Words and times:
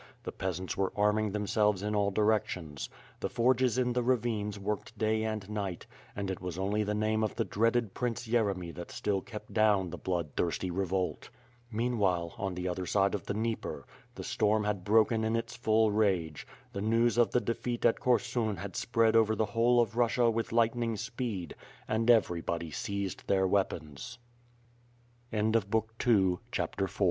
The 0.23 0.31
peas 0.31 0.59
ants 0.59 0.75
were 0.75 0.91
arming 0.95 1.31
themselves 1.31 1.83
in 1.83 1.93
all 1.95 2.09
directions. 2.09 2.89
The 3.19 3.29
forges 3.29 3.77
in 3.77 3.93
the 3.93 4.01
ravines 4.01 4.57
worked 4.57 4.97
day 4.97 5.23
and 5.23 5.47
night, 5.47 5.85
and 6.15 6.31
it 6.31 6.41
was 6.41 6.57
only 6.57 6.83
the 6.83 6.95
name 6.95 7.23
of 7.23 7.35
the 7.35 7.45
dreaded 7.45 7.93
Prince 7.93 8.27
Yeremy 8.27 8.73
that 8.73 8.89
still 8.89 9.21
kept 9.21 9.53
down 9.53 9.91
the 9.91 9.99
blood 9.99 10.31
thirsty 10.35 10.71
revolt. 10.71 11.29
Meanwhile, 11.71 12.33
on 12.39 12.55
the 12.55 12.67
other 12.67 12.87
side 12.87 13.13
of 13.13 13.27
the 13.27 13.35
Dnieper, 13.35 13.85
the 14.15 14.23
storm 14.23 14.63
had 14.63 14.83
broken 14.83 15.23
in 15.23 15.35
its 15.35 15.55
full 15.55 15.91
rage; 15.91 16.47
the 16.73 16.81
news 16.81 17.19
of 17.19 17.29
the 17.29 17.39
defeat 17.39 17.85
at 17.85 17.99
Korsun 17.99 18.57
had 18.57 18.75
spread 18.75 19.15
over 19.15 19.35
the 19.35 19.45
whole 19.53 19.79
of 19.81 19.97
Russia 19.97 20.31
with 20.31 20.51
light 20.51 20.73